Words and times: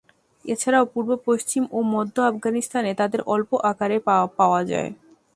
এছাড়াও 0.45 0.85
পূর্ব, 0.93 1.09
পশ্চিম 1.27 1.63
ও 1.71 1.79
মধ্য 1.93 2.15
আফগানিস্তানে 2.21 2.91
তাদের 2.93 3.21
অল্প 3.33 3.49
আকারে 3.71 3.97
পাওয়াযায়। 4.37 4.89